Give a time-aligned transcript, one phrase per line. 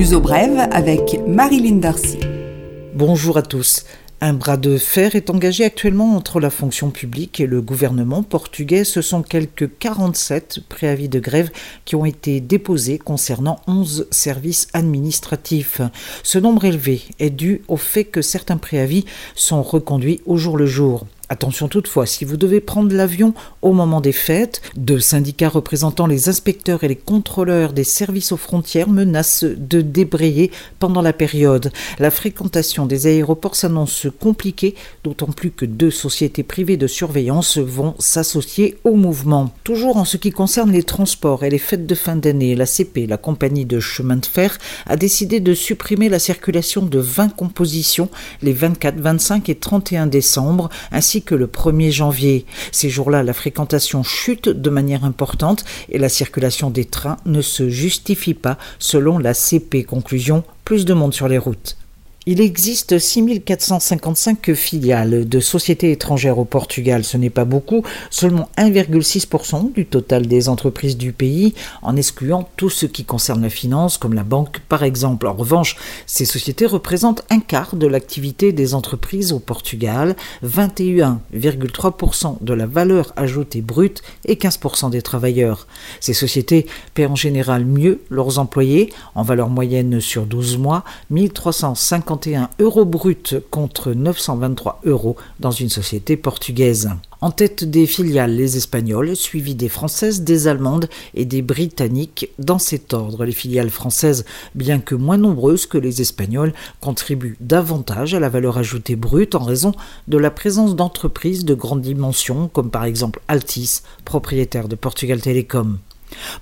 [0.00, 2.20] L'uso brève avec Marilyn Darcy.
[2.94, 3.84] Bonjour à tous.
[4.22, 8.84] Un bras de fer est engagé actuellement entre la fonction publique et le gouvernement portugais.
[8.84, 11.50] Ce sont quelques 47 préavis de grève
[11.84, 15.82] qui ont été déposés concernant 11 services administratifs.
[16.22, 19.04] Ce nombre élevé est dû au fait que certains préavis
[19.34, 21.04] sont reconduits au jour le jour.
[21.32, 26.28] Attention toutefois, si vous devez prendre l'avion au moment des fêtes, deux syndicats représentant les
[26.28, 31.70] inspecteurs et les contrôleurs des services aux frontières menacent de débrayer pendant la période.
[32.00, 34.74] La fréquentation des aéroports s'annonce compliquée,
[35.04, 39.54] d'autant plus que deux sociétés privées de surveillance vont s'associer au mouvement.
[39.62, 43.06] Toujours en ce qui concerne les transports et les fêtes de fin d'année, la CP,
[43.06, 48.08] la compagnie de chemin de fer, a décidé de supprimer la circulation de 20 compositions
[48.42, 52.46] les 24, 25 et 31 décembre, ainsi que le 1er janvier.
[52.72, 57.68] Ces jours-là, la fréquentation chute de manière importante et la circulation des trains ne se
[57.68, 59.84] justifie pas selon la CP.
[59.84, 61.76] Conclusion, plus de monde sur les routes.
[62.26, 67.02] Il existe 6455 filiales de sociétés étrangères au Portugal.
[67.02, 72.68] Ce n'est pas beaucoup, seulement 1,6% du total des entreprises du pays, en excluant tout
[72.68, 75.26] ce qui concerne la finance, comme la banque par exemple.
[75.28, 82.52] En revanche, ces sociétés représentent un quart de l'activité des entreprises au Portugal, 21,3% de
[82.52, 85.66] la valeur ajoutée brute et 15% des travailleurs.
[86.00, 92.09] Ces sociétés paient en général mieux leurs employés, en valeur moyenne sur 12 mois, 1350
[92.58, 96.90] euros bruts contre 923 euros dans une société portugaise.
[97.20, 102.30] En tête des filiales, les Espagnols, suivis des Françaises, des Allemandes et des Britanniques.
[102.38, 108.14] Dans cet ordre, les filiales françaises, bien que moins nombreuses que les Espagnols, contribuent davantage
[108.14, 109.72] à la valeur ajoutée brute en raison
[110.08, 115.78] de la présence d'entreprises de grande dimension, comme par exemple Altis, propriétaire de Portugal Telecom.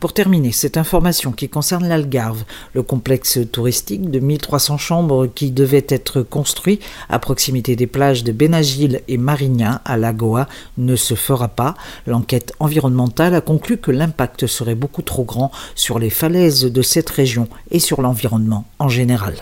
[0.00, 5.86] Pour terminer, cette information qui concerne l'Algarve, le complexe touristique de 1300 chambres qui devait
[5.88, 11.48] être construit à proximité des plages de Benagil et Marignan à Lagoa ne se fera
[11.48, 11.74] pas.
[12.06, 17.10] L'enquête environnementale a conclu que l'impact serait beaucoup trop grand sur les falaises de cette
[17.10, 19.34] région et sur l'environnement en général.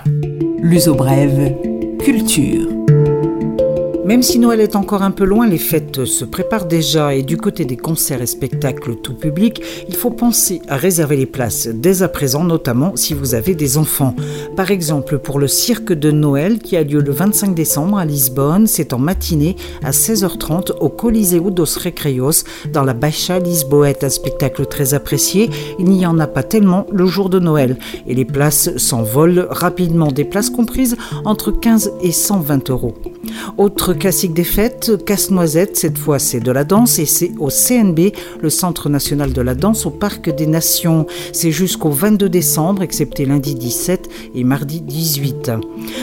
[0.61, 1.55] L'uso brève,
[1.99, 2.76] culture.
[4.07, 7.37] Même si Noël est encore un peu loin, les fêtes se préparent déjà et du
[7.37, 12.05] côté des concerts et spectacles tout public, il faut penser à réserver les places dès
[12.05, 14.15] à présent, notamment si vous avez des enfants.
[14.55, 18.69] Par exemple, pour le cirque de Noël qui a lieu le 25 décembre à Lisbonne,
[18.69, 24.67] c'est en matinée à 16h30 au Coliseu dos Recreios dans la Baixa Lisboète, un spectacle
[24.67, 25.51] très apprécié.
[25.81, 30.13] Il n'y en a pas tellement le jour de Noël et les places s'envolent rapidement,
[30.13, 32.95] des places comprises entre 15 et 120 euros.
[33.59, 38.13] Autre classique des fêtes, Casse-Noisette, cette fois c'est de la danse et c'est au CNB,
[38.41, 41.07] le Centre national de la danse au Parc des Nations.
[41.33, 45.53] C'est jusqu'au 22 décembre, excepté lundi 17 et mardi 18.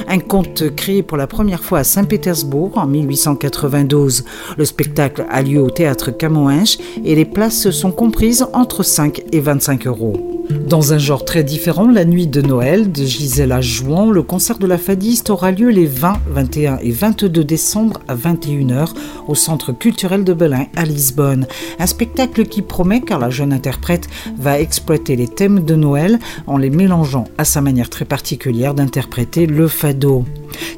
[0.08, 4.26] Un conte créé pour la première fois à Saint-Pétersbourg en 1892.
[4.58, 9.40] Le spectacle a lieu au théâtre Camoëns et les places sont comprises entre 5 et
[9.40, 10.33] 25 euros.
[10.62, 14.68] Dans un genre très différent, la nuit de Noël de Gisela Jouan, le concert de
[14.68, 18.90] la fadiste aura lieu les 20, 21 et 22 décembre à 21h
[19.28, 21.48] au Centre culturel de Belin à Lisbonne.
[21.80, 26.58] Un spectacle qui promet car la jeune interprète va exploiter les thèmes de Noël en
[26.58, 30.26] les mélangeant à sa manière très particulière d'interpréter le fado.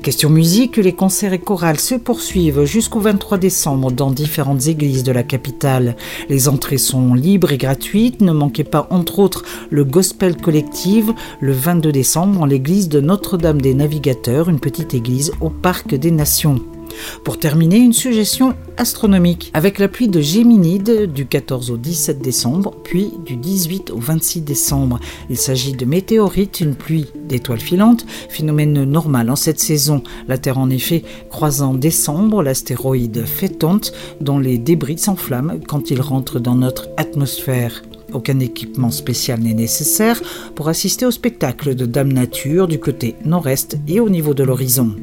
[0.03, 5.11] Question musique, les concerts et chorales se poursuivent jusqu'au 23 décembre dans différentes églises de
[5.11, 5.95] la capitale.
[6.29, 8.21] Les entrées sont libres et gratuites.
[8.21, 13.61] Ne manquez pas entre autres le Gospel Collective le 22 décembre en l'église de Notre-Dame
[13.61, 16.74] des Navigateurs, une petite église au Parc des Nations.
[17.23, 22.73] Pour terminer, une suggestion astronomique avec la pluie de Géminide du 14 au 17 décembre,
[22.83, 24.99] puis du 18 au 26 décembre.
[25.29, 30.03] Il s'agit de météorites, une pluie d'étoiles filantes, phénomène normal en cette saison.
[30.27, 36.01] La Terre en effet croise en décembre l'astéroïde Fétonte dont les débris s'enflamment quand il
[36.01, 37.81] rentre dans notre atmosphère.
[38.15, 40.21] Aucun équipement spécial n'est nécessaire
[40.55, 44.95] pour assister au spectacle de Dame Nature du côté nord-est et au niveau de l'horizon.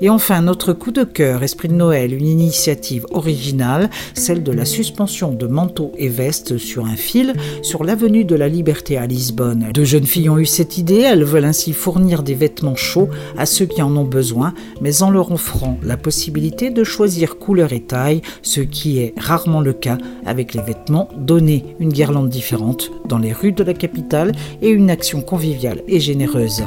[0.00, 4.64] Et enfin, notre coup de cœur, Esprit de Noël, une initiative originale, celle de la
[4.64, 9.68] suspension de manteaux et vestes sur un fil sur l'avenue de la Liberté à Lisbonne.
[9.72, 13.46] Deux jeunes filles ont eu cette idée, elles veulent ainsi fournir des vêtements chauds à
[13.46, 17.82] ceux qui en ont besoin, mais en leur offrant la possibilité de choisir couleur et
[17.82, 21.64] taille, ce qui est rarement le cas avec les vêtements donnés.
[21.78, 22.47] Une guirlande différente
[23.06, 26.64] dans les rues de la capitale et une action conviviale et généreuse.